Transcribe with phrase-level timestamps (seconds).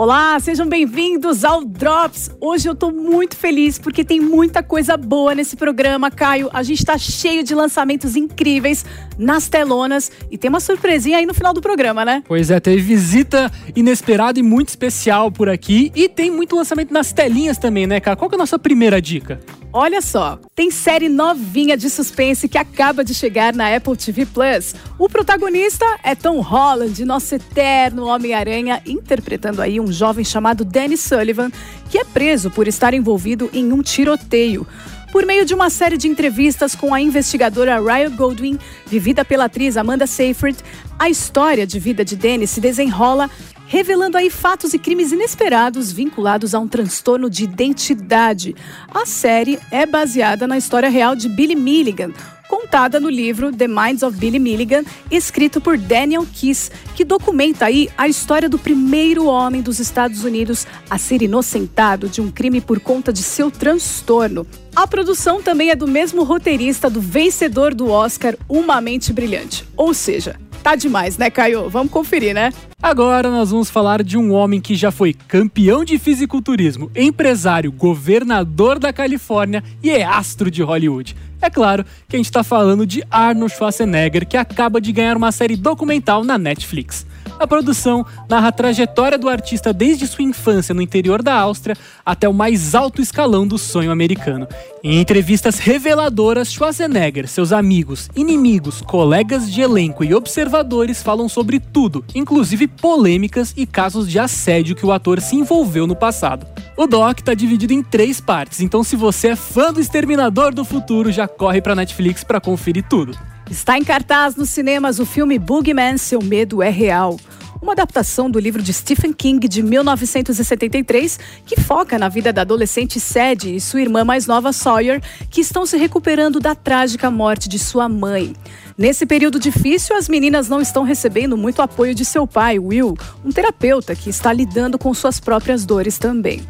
[0.00, 2.30] Olá, sejam bem-vindos ao Drops.
[2.40, 6.48] Hoje eu tô muito feliz porque tem muita coisa boa nesse programa, Caio.
[6.54, 8.82] A gente tá cheio de lançamentos incríveis
[9.18, 12.22] nas telonas e tem uma surpresinha aí no final do programa, né?
[12.26, 17.12] Pois é, teve visita inesperada e muito especial por aqui e tem muito lançamento nas
[17.12, 18.16] telinhas também, né, cara?
[18.16, 19.38] Qual que é a nossa primeira dica?
[19.72, 24.74] Olha só, tem série novinha de suspense que acaba de chegar na Apple TV Plus.
[24.98, 31.52] O protagonista é Tom Holland, nosso eterno Homem-Aranha, interpretando aí um jovem chamado Danny Sullivan,
[31.88, 34.66] que é preso por estar envolvido em um tiroteio.
[35.12, 39.76] Por meio de uma série de entrevistas com a investigadora Ryan Goldwyn, vivida pela atriz
[39.76, 40.58] Amanda Seyfried,
[40.98, 43.30] a história de vida de Danny se desenrola
[43.70, 48.56] revelando aí fatos e crimes inesperados vinculados a um transtorno de identidade.
[48.92, 52.10] A série é baseada na história real de Billy Milligan,
[52.48, 57.88] contada no livro The Minds of Billy Milligan, escrito por Daniel Kiss, que documenta aí
[57.96, 62.80] a história do primeiro homem dos Estados Unidos a ser inocentado de um crime por
[62.80, 64.44] conta de seu transtorno.
[64.74, 69.64] A produção também é do mesmo roteirista do vencedor do Oscar, Uma Mente Brilhante.
[69.76, 71.70] Ou seja, Tá demais, né, Caio?
[71.70, 72.52] Vamos conferir, né?
[72.82, 78.78] Agora nós vamos falar de um homem que já foi campeão de fisiculturismo, empresário, governador
[78.78, 81.16] da Califórnia e é astro de Hollywood.
[81.42, 85.32] É claro que a gente está falando de Arnold Schwarzenegger, que acaba de ganhar uma
[85.32, 87.06] série documental na Netflix.
[87.40, 91.74] A produção narra a trajetória do artista desde sua infância no interior da Áustria
[92.04, 94.46] até o mais alto escalão do sonho americano.
[94.84, 102.04] Em entrevistas reveladoras, Schwarzenegger, seus amigos, inimigos, colegas de elenco e observadores falam sobre tudo,
[102.14, 106.46] inclusive polêmicas e casos de assédio que o ator se envolveu no passado.
[106.76, 110.62] O doc está dividido em três partes, então se você é fã do Exterminador do
[110.62, 113.16] Futuro, já corre para Netflix para conferir tudo.
[113.50, 117.18] Está em cartaz nos cinemas o filme Boogeyman, Seu Medo é Real.
[117.60, 123.00] Uma adaptação do livro de Stephen King de 1973, que foca na vida da adolescente
[123.00, 127.58] Sadie e sua irmã mais nova Sawyer, que estão se recuperando da trágica morte de
[127.58, 128.34] sua mãe.
[128.80, 133.30] Nesse período difícil, as meninas não estão recebendo muito apoio de seu pai, Will, um
[133.30, 136.42] terapeuta que está lidando com suas próprias dores também.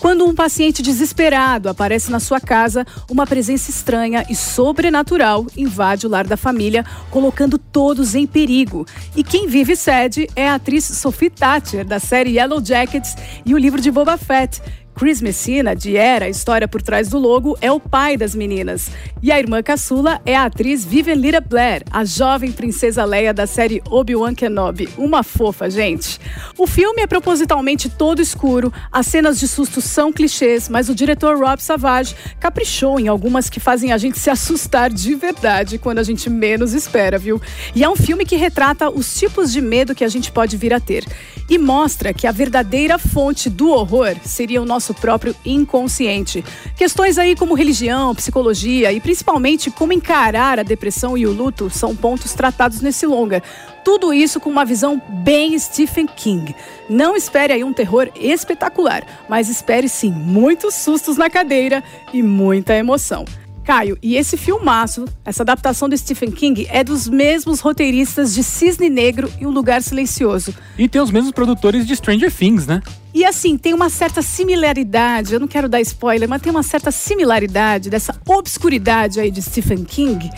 [0.00, 6.10] Quando um paciente desesperado aparece na sua casa, uma presença estranha e sobrenatural invade o
[6.10, 8.84] lar da família, colocando todos em perigo.
[9.14, 13.14] E quem vive sede é a atriz Sophie Thatcher, da série Yellow Jackets
[13.44, 14.60] e o livro de Boba Fett,
[14.98, 18.90] Chris Messina, de Era, história por trás do logo, é o pai das meninas.
[19.22, 23.46] E a irmã caçula é a atriz Vivian Lira Blair, a jovem princesa Leia da
[23.46, 24.88] série Obi-Wan Kenobi.
[24.96, 26.18] Uma fofa, gente.
[26.56, 31.38] O filme é propositalmente todo escuro, as cenas de susto são clichês, mas o diretor
[31.38, 36.02] Rob Savage caprichou em algumas que fazem a gente se assustar de verdade quando a
[36.02, 37.38] gente menos espera, viu?
[37.74, 40.72] E é um filme que retrata os tipos de medo que a gente pode vir
[40.72, 41.04] a ter.
[41.50, 46.44] E mostra que a verdadeira fonte do horror seria o nosso próprio inconsciente.
[46.76, 51.94] Questões aí como religião, psicologia e principalmente como encarar a depressão e o luto são
[51.94, 53.42] pontos tratados nesse longa.
[53.84, 56.54] Tudo isso com uma visão bem Stephen King.
[56.88, 62.74] Não espere aí um terror espetacular, mas espere sim muitos sustos na cadeira e muita
[62.74, 63.24] emoção.
[63.66, 68.88] Caio, e esse filmaço, essa adaptação do Stephen King, é dos mesmos roteiristas de Cisne
[68.88, 70.54] Negro e Um Lugar Silencioso.
[70.78, 72.80] E tem os mesmos produtores de Stranger Things, né?
[73.12, 76.92] E assim, tem uma certa similaridade, eu não quero dar spoiler, mas tem uma certa
[76.92, 80.30] similaridade dessa obscuridade aí de Stephen King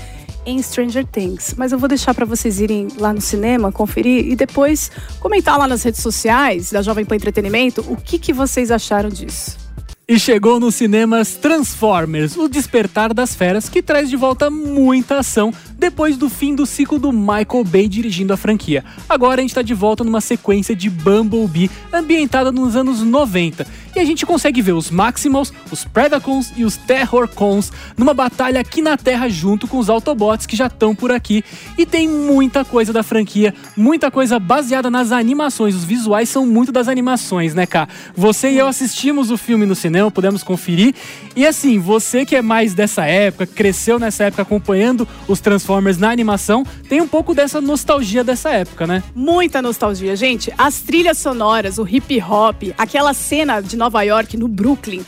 [0.46, 1.54] em Stranger Things.
[1.54, 4.90] Mas eu vou deixar para vocês irem lá no cinema, conferir e depois
[5.20, 9.67] comentar lá nas redes sociais da Jovem Pan Entretenimento o que, que vocês acharam disso.
[10.10, 15.52] E chegou nos cinemas Transformers, o despertar das feras, que traz de volta muita ação
[15.78, 18.84] depois do fim do ciclo do Michael Bay dirigindo a franquia.
[19.08, 23.64] Agora a gente está de volta numa sequência de Bumblebee ambientada nos anos 90
[23.98, 28.80] e a gente consegue ver os Maximals, os Predacons e os Terrorcons numa batalha aqui
[28.80, 31.44] na Terra junto com os Autobots que já estão por aqui.
[31.76, 35.74] E tem muita coisa da franquia, muita coisa baseada nas animações.
[35.74, 37.88] Os visuais são muito das animações, né, Cá?
[38.14, 40.94] Você e eu assistimos o filme no cinema, podemos conferir.
[41.34, 46.10] E assim, você que é mais dessa época, cresceu nessa época acompanhando os Transformers na
[46.10, 49.02] animação, tem um pouco dessa nostalgia dessa época, né?
[49.14, 50.50] Muita nostalgia, gente.
[50.56, 55.04] As trilhas sonoras, o hip hop, aquela cena de Nova York, no Brooklyn.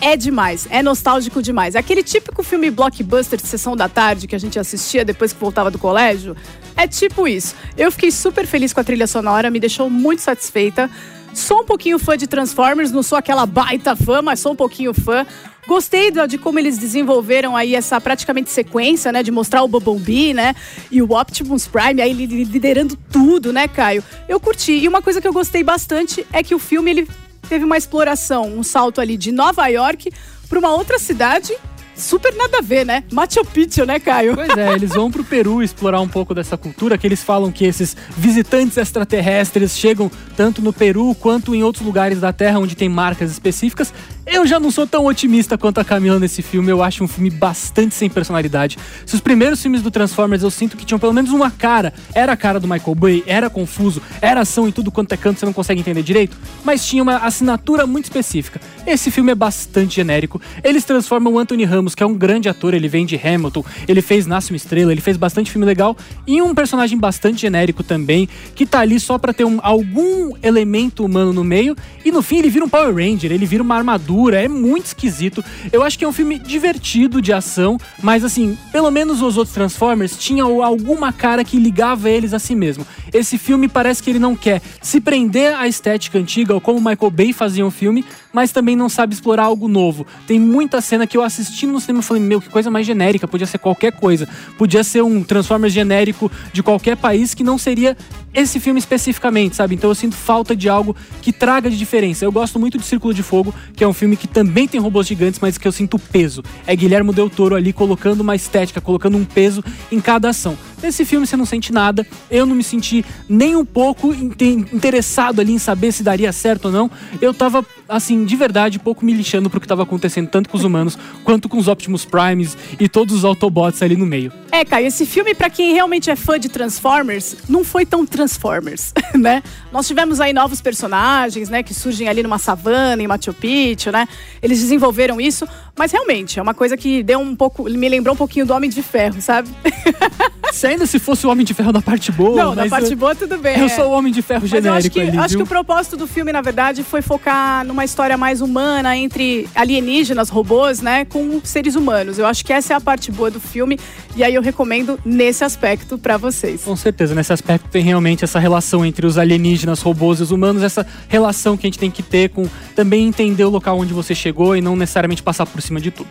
[0.00, 1.74] É demais, é nostálgico demais.
[1.74, 5.40] É aquele típico filme blockbuster de sessão da tarde que a gente assistia depois que
[5.40, 6.36] voltava do colégio.
[6.76, 7.56] É tipo isso.
[7.76, 10.88] Eu fiquei super feliz com a trilha sonora, me deixou muito satisfeita.
[11.32, 14.94] Sou um pouquinho fã de Transformers, não sou aquela baita fã, mas sou um pouquinho
[14.94, 15.26] fã.
[15.66, 19.22] Gostei de como eles desenvolveram aí essa praticamente sequência, né?
[19.22, 20.54] De mostrar o Bumblebee, né?
[20.90, 24.02] E o Optimus Prime aí liderando tudo, né, Caio?
[24.28, 24.72] Eu curti.
[24.72, 27.08] E uma coisa que eu gostei bastante é que o filme ele
[27.48, 30.10] teve uma exploração, um salto ali de Nova York
[30.48, 31.54] para uma outra cidade
[31.96, 33.04] super nada a ver, né?
[33.12, 34.34] Machu Picchu, né, Caio?
[34.34, 37.64] Pois é, eles vão pro Peru explorar um pouco dessa cultura, que eles falam que
[37.64, 42.88] esses visitantes extraterrestres chegam tanto no Peru quanto em outros lugares da Terra onde tem
[42.88, 43.92] marcas específicas.
[44.26, 47.28] Eu já não sou tão otimista quanto a Camila nesse filme, eu acho um filme
[47.28, 48.78] bastante sem personalidade.
[49.04, 52.32] Se os primeiros filmes do Transformers eu sinto que tinham pelo menos uma cara, era
[52.32, 55.44] a cara do Michael Bay, era confuso, era ação em tudo quanto é canto, você
[55.44, 58.62] não consegue entender direito, mas tinha uma assinatura muito específica.
[58.86, 60.40] Esse filme é bastante genérico.
[60.62, 64.00] Eles transformam o Anthony Ramos que é um grande ator, ele vem de Hamilton, ele
[64.00, 65.94] fez Nasce uma Estrela, ele fez bastante filme legal,
[66.26, 71.04] e um personagem bastante genérico também, que tá ali só pra ter um, algum elemento
[71.04, 74.13] humano no meio, e no fim ele vira um Power Ranger, ele vira uma armadura,
[74.32, 75.44] é muito esquisito.
[75.72, 79.54] Eu acho que é um filme divertido de ação, mas assim, pelo menos os outros
[79.54, 82.86] Transformers tinham alguma cara que ligava eles a si mesmo.
[83.12, 87.10] Esse filme parece que ele não quer se prender à estética antiga, ou como Michael
[87.10, 90.06] Bay fazia um filme, mas também não sabe explorar algo novo.
[90.26, 93.46] Tem muita cena que eu assisti no cinema falei, meu, que coisa mais genérica, podia
[93.46, 94.28] ser qualquer coisa.
[94.58, 97.96] Podia ser um Transformers genérico de qualquer país que não seria
[98.34, 99.76] esse filme especificamente, sabe?
[99.76, 102.24] Então eu sinto falta de algo que traga de diferença.
[102.24, 105.06] Eu gosto muito de Círculo de Fogo, que é um filme que também tem robôs
[105.06, 106.42] gigantes, mas que eu sinto peso.
[106.66, 110.56] É Guilherme Del Toro ali colocando uma estética, colocando um peso em cada ação.
[110.84, 115.54] Nesse filme você não sente nada, eu não me senti nem um pouco interessado ali
[115.54, 116.90] em saber se daria certo ou não.
[117.22, 120.62] Eu tava, assim, de verdade, pouco me lixando pro que tava acontecendo, tanto com os
[120.62, 124.30] humanos quanto com os Optimus Primes e todos os Autobots ali no meio.
[124.52, 128.92] É, Caio, esse filme, para quem realmente é fã de Transformers, não foi tão Transformers,
[129.16, 129.42] né?
[129.72, 134.06] Nós tivemos aí novos personagens, né, que surgem ali numa savana, em Machu Picchu, né?
[134.42, 135.48] Eles desenvolveram isso,
[135.78, 138.68] mas realmente é uma coisa que deu um pouco, me lembrou um pouquinho do Homem
[138.68, 139.48] de Ferro, sabe?
[140.54, 142.36] Se ainda se fosse o Homem de Ferro da parte boa.
[142.36, 143.58] Não, da parte eu, boa tudo bem.
[143.58, 143.68] Eu é.
[143.68, 146.30] sou o Homem de Ferro genérico acho que, ali, acho que o propósito do filme,
[146.30, 152.20] na verdade, foi focar numa história mais humana entre alienígenas, robôs, né, com seres humanos.
[152.20, 153.80] Eu acho que essa é a parte boa do filme
[154.14, 156.62] e aí eu recomendo nesse aspecto para vocês.
[156.62, 160.62] Com certeza, nesse aspecto tem realmente essa relação entre os alienígenas, robôs e os humanos,
[160.62, 164.14] essa relação que a gente tem que ter com também entender o local onde você
[164.14, 166.10] chegou e não necessariamente passar por cima de tudo.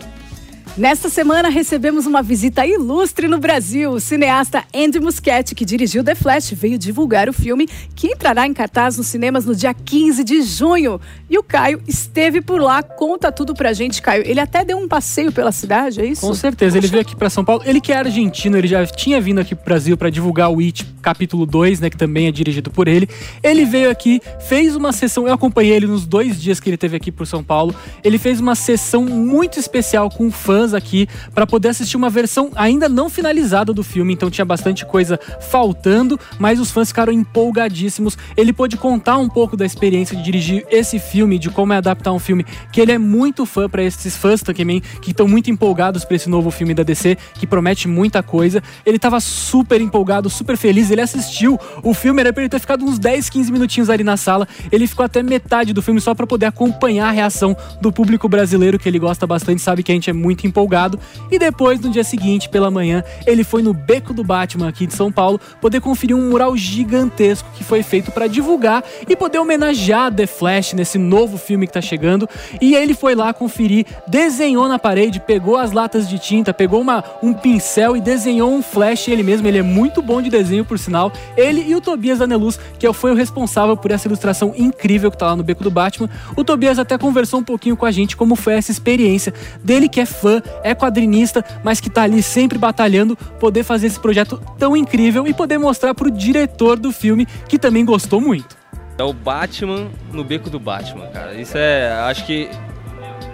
[0.75, 3.91] Nesta semana recebemos uma visita ilustre no Brasil.
[3.91, 8.53] O cineasta Andy Muschietti, que dirigiu The Flash, veio divulgar o filme que entrará em
[8.55, 10.99] cartaz nos cinemas no dia 15 de junho.
[11.29, 14.23] E o Caio esteve por lá, conta tudo pra gente, Caio.
[14.25, 16.21] Ele até deu um passeio pela cidade, é isso?
[16.21, 17.61] Com certeza, ele veio aqui para São Paulo.
[17.67, 20.91] Ele que é argentino, ele já tinha vindo aqui pro Brasil para divulgar o It
[21.03, 23.07] capítulo 2, né, que também é dirigido por ele.
[23.43, 26.95] Ele veio aqui, fez uma sessão, eu acompanhei ele nos dois dias que ele teve
[26.95, 27.75] aqui por São Paulo.
[28.03, 32.51] Ele fez uma sessão muito especial com fãs fãs aqui para poder assistir uma versão
[32.55, 35.19] ainda não finalizada do filme, então tinha bastante coisa
[35.51, 38.17] faltando, mas os fãs ficaram empolgadíssimos.
[38.37, 42.13] Ele pôde contar um pouco da experiência de dirigir esse filme, de como é adaptar
[42.13, 46.05] um filme que ele é muito fã para esses fãs também que estão muito empolgados
[46.05, 48.63] para esse novo filme da DC, que promete muita coisa.
[48.85, 52.85] Ele tava super empolgado, super feliz, ele assistiu o filme, era para ele ter ficado
[52.85, 54.47] uns 10, 15 minutinhos ali na sala.
[54.71, 58.79] Ele ficou até metade do filme só para poder acompanhar a reação do público brasileiro
[58.79, 60.99] que ele gosta bastante, sabe que a gente é muito empolgado.
[61.31, 64.93] E depois, no dia seguinte, pela manhã, ele foi no Beco do Batman aqui de
[64.93, 70.13] São Paulo poder conferir um mural gigantesco que foi feito para divulgar e poder homenagear
[70.13, 72.29] The Flash nesse novo filme que tá chegando.
[72.61, 77.03] E ele foi lá conferir, desenhou na parede, pegou as latas de tinta, pegou uma,
[77.21, 79.47] um pincel e desenhou um Flash ele mesmo.
[79.47, 81.11] Ele é muito bom de desenho, por sinal.
[81.35, 85.27] Ele e o Tobias Daneluz, que foi o responsável por essa ilustração incrível que tá
[85.27, 86.09] lá no Beco do Batman.
[86.35, 89.33] O Tobias até conversou um pouquinho com a gente como foi essa experiência
[89.63, 93.99] dele que é fã é quadrinista, mas que tá ali sempre batalhando poder fazer esse
[93.99, 98.55] projeto tão incrível e poder mostrar pro diretor do filme que também gostou muito.
[98.97, 101.33] É o Batman no beco do Batman, cara.
[101.33, 102.49] Isso é, acho que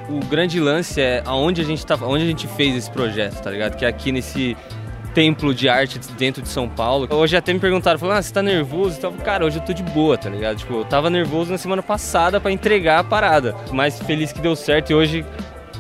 [0.10, 3.52] o grande lance é aonde a gente tá, onde a gente fez esse projeto, tá
[3.52, 3.76] ligado?
[3.76, 4.56] Que é aqui nesse
[5.14, 7.08] templo de arte dentro de São Paulo.
[7.12, 9.12] Hoje até me perguntaram, falaram, ah, você tá nervoso e tal.
[9.14, 10.58] Cara, hoje eu tô de boa, tá ligado?
[10.58, 13.56] Tipo, eu tava nervoso na semana passada para entregar a parada.
[13.72, 15.26] Mas feliz que deu certo e hoje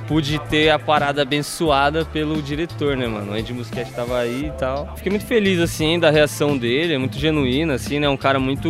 [0.09, 3.31] pude ter a parada abençoada pelo diretor, né, mano?
[3.31, 4.95] O Andy Muschietti tava aí e tal.
[4.97, 8.09] Fiquei muito feliz, assim, da reação dele, é muito genuína, assim, né?
[8.09, 8.67] Um cara muito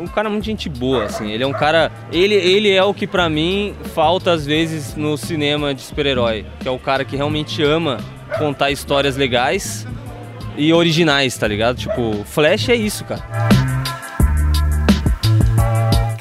[0.00, 1.30] um cara muito gente boa, assim.
[1.30, 1.92] Ele é um cara.
[2.10, 6.46] Ele, ele é o que para mim falta às vezes no cinema de super-herói.
[6.60, 7.98] Que é o cara que realmente ama
[8.38, 9.86] contar histórias legais
[10.56, 11.76] e originais, tá ligado?
[11.76, 13.22] Tipo, Flash é isso, cara.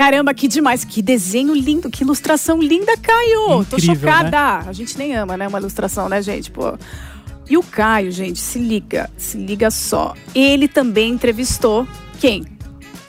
[0.05, 0.85] Caramba, que demais.
[0.85, 3.61] Que desenho lindo, que ilustração linda, Caio.
[3.61, 4.59] Incrível, Tô chocada.
[4.59, 4.65] Né?
[4.67, 5.47] A gente nem ama, né?
[5.47, 6.51] Uma ilustração, né, gente?
[6.51, 6.77] Pô.
[7.49, 10.13] E o Caio, gente, se liga, se liga só.
[10.35, 11.87] Ele também entrevistou
[12.19, 12.45] quem?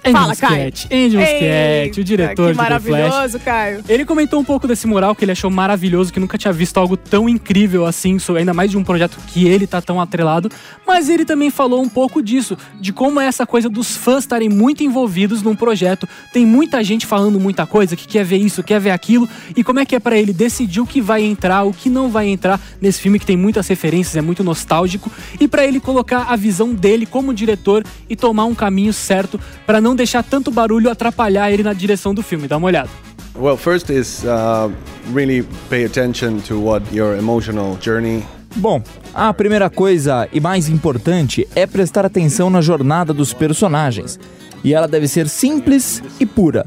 [0.07, 0.89] Andy Fala, Muschietti.
[0.89, 1.07] Caio.
[1.07, 3.85] Andy Muschietti, o diretor que maravilhoso, Caio.
[3.89, 6.97] Ele comentou um pouco desse mural que ele achou maravilhoso, que nunca tinha visto algo
[6.97, 10.51] tão incrível assim, ainda mais de um projeto que ele tá tão atrelado.
[10.87, 14.49] Mas ele também falou um pouco disso, de como é essa coisa dos fãs estarem
[14.49, 16.09] muito envolvidos num projeto.
[16.33, 19.81] Tem muita gente falando muita coisa, que quer ver isso, quer ver aquilo, e como
[19.81, 22.61] é que é para ele decidir o que vai entrar, o que não vai entrar
[22.81, 25.11] nesse filme que tem muitas referências, é muito nostálgico,
[25.41, 29.81] e para ele colocar a visão dele como diretor e tomar um caminho certo para
[29.81, 32.47] não deixar tanto barulho atrapalhar ele na direção do filme.
[32.47, 32.91] Dá uma olhada.
[33.39, 34.73] Well, first is uh,
[35.13, 38.25] really pay attention to what your emotional journey
[38.57, 38.83] Bom,
[39.15, 44.19] a primeira coisa e mais importante é prestar atenção na jornada dos personagens.
[44.65, 46.65] E ela deve ser simples e pura.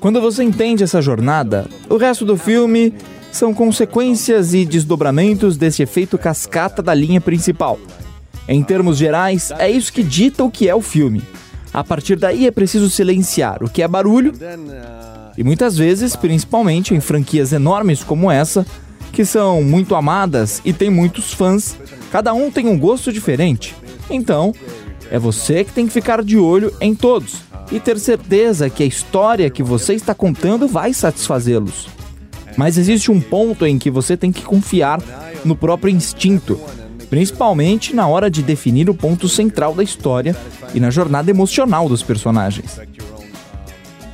[0.00, 2.92] Quando você entende essa jornada, o resto do filme
[3.30, 7.78] são consequências e desdobramentos desse efeito cascata da linha principal.
[8.48, 11.22] Em termos gerais, é isso que dita o que é o filme.
[11.78, 14.32] A partir daí é preciso silenciar o que é barulho.
[15.36, 18.66] E muitas vezes, principalmente em franquias enormes como essa,
[19.12, 21.78] que são muito amadas e tem muitos fãs,
[22.10, 23.76] cada um tem um gosto diferente.
[24.10, 24.52] Então,
[25.08, 28.86] é você que tem que ficar de olho em todos e ter certeza que a
[28.86, 31.86] história que você está contando vai satisfazê-los.
[32.56, 35.00] Mas existe um ponto em que você tem que confiar
[35.44, 36.60] no próprio instinto
[37.08, 40.36] principalmente na hora de definir o ponto central da história
[40.74, 42.80] e na jornada emocional dos personagens.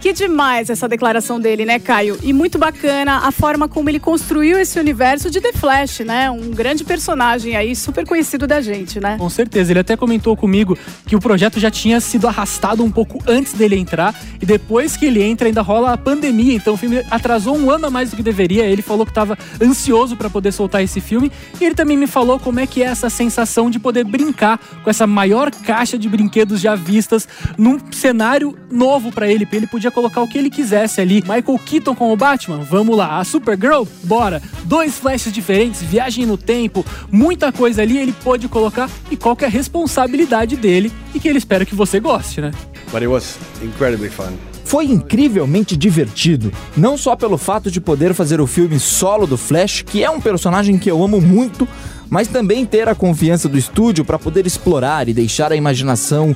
[0.04, 2.18] Que demais essa declaração dele, né, Caio?
[2.22, 6.30] E muito bacana a forma como ele construiu esse universo de The Flash, né?
[6.30, 9.16] Um grande personagem aí, super conhecido da gente, né?
[9.16, 9.72] Com certeza.
[9.72, 13.78] Ele até comentou comigo que o projeto já tinha sido arrastado um pouco antes dele
[13.78, 16.52] entrar e depois que ele entra ainda rola a pandemia.
[16.52, 18.66] Então o filme atrasou um ano a mais do que deveria.
[18.66, 22.38] Ele falou que estava ansioso para poder soltar esse filme e ele também me falou
[22.38, 26.60] como é que é essa sensação de poder brincar com essa maior caixa de brinquedos
[26.60, 29.48] já vistas num cenário novo para ele.
[29.50, 31.22] Ele podia colocar o que ele quisesse ali.
[31.22, 33.18] Michael Keaton com o Batman, vamos lá.
[33.18, 34.42] A Supergirl, bora.
[34.64, 39.44] Dois flashes diferentes, viagem no tempo, muita coisa ali ele pôde colocar e qual que
[39.44, 42.50] é a responsabilidade dele e que ele espera que você goste, né?
[42.90, 44.32] But it was incredibly fun.
[44.64, 49.82] Foi incrivelmente divertido, não só pelo fato de poder fazer o filme solo do Flash,
[49.82, 51.68] que é um personagem que eu amo muito,
[52.08, 56.34] mas também ter a confiança do estúdio para poder explorar e deixar a imaginação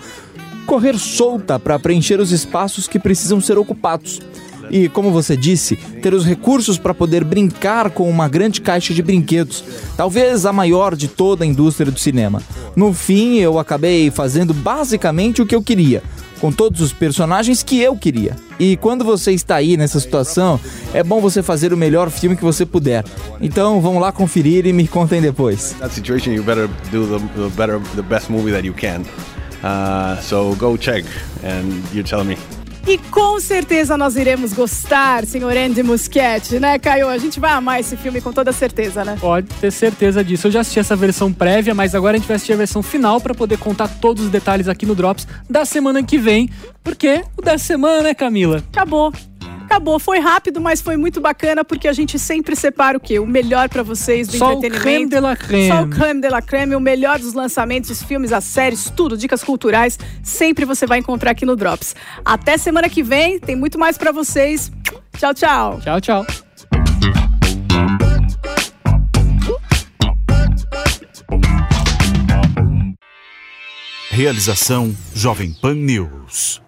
[0.69, 4.21] correr solta para preencher os espaços que precisam ser ocupados.
[4.71, 9.03] E, como você disse, ter os recursos para poder brincar com uma grande caixa de
[9.03, 9.65] brinquedos,
[9.97, 12.43] talvez a maior de toda a indústria do cinema.
[12.77, 16.03] No fim, eu acabei fazendo basicamente o que eu queria,
[16.39, 18.37] com todos os personagens que eu queria.
[18.61, 20.61] E quando você está aí nessa situação,
[20.93, 23.07] é bom você fazer o melhor filme que você puder.
[23.41, 25.75] Então, vamos lá conferir e me contem depois.
[25.79, 29.03] That situation, you better do the, the better, the best movie that you can.
[29.63, 31.05] Uh, so go check
[31.43, 32.37] and you tell me.
[32.89, 37.07] E com certeza nós iremos gostar, senhor Andy Muschietti, né, Caio?
[37.09, 39.15] A gente vai amar esse filme com toda certeza, né?
[39.21, 40.47] Pode ter certeza disso.
[40.47, 43.21] Eu já assisti essa versão prévia, mas agora a gente vai assistir a versão final
[43.21, 46.49] para poder contar todos os detalhes aqui no Drops da semana que vem.
[46.83, 48.65] Porque o da semana, né, Camila?
[48.73, 49.13] Acabou
[49.69, 49.99] acabou.
[49.99, 53.19] Foi rápido, mas foi muito bacana porque a gente sempre separa o quê?
[53.19, 54.79] O melhor para vocês do Só entretenimento.
[54.79, 55.69] O creme de la creme.
[55.69, 59.17] Só o creme de la creme, o melhor dos lançamentos, os filmes, as séries, tudo,
[59.17, 61.95] dicas culturais, sempre você vai encontrar aqui no Drops.
[62.25, 64.73] Até semana que vem, tem muito mais para vocês.
[65.17, 65.81] Tchau, tchau.
[65.81, 66.27] Tchau, tchau.
[74.11, 76.68] Realização Jovem Pan News.